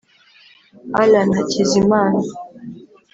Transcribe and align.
Allan 1.01 1.29
Hakizimana 1.37 2.21